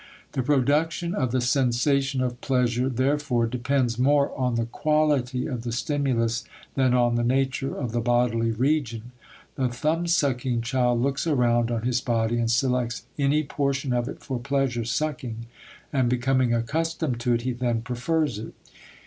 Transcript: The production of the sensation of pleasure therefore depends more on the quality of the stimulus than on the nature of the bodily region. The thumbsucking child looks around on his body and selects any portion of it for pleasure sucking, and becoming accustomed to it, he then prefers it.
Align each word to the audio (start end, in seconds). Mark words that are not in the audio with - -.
The 0.31 0.41
production 0.41 1.13
of 1.13 1.31
the 1.31 1.41
sensation 1.41 2.23
of 2.23 2.41
pleasure 2.41 2.89
therefore 2.89 3.45
depends 3.45 3.99
more 3.99 4.35
on 4.35 4.55
the 4.55 4.65
quality 4.65 5.45
of 5.45 5.61
the 5.61 5.71
stimulus 5.71 6.43
than 6.73 6.95
on 6.95 7.13
the 7.17 7.23
nature 7.23 7.75
of 7.77 7.91
the 7.91 8.01
bodily 8.01 8.49
region. 8.49 9.11
The 9.57 9.67
thumbsucking 9.67 10.63
child 10.63 11.03
looks 11.03 11.27
around 11.27 11.69
on 11.69 11.83
his 11.83 12.01
body 12.01 12.39
and 12.39 12.49
selects 12.49 13.05
any 13.19 13.43
portion 13.43 13.93
of 13.93 14.09
it 14.09 14.21
for 14.21 14.39
pleasure 14.39 14.85
sucking, 14.85 15.45
and 15.93 16.09
becoming 16.09 16.51
accustomed 16.51 17.19
to 17.19 17.33
it, 17.35 17.43
he 17.43 17.53
then 17.53 17.83
prefers 17.83 18.39
it. 18.39 18.55